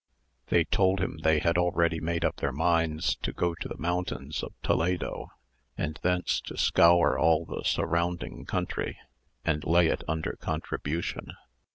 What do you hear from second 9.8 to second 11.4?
it under contribution.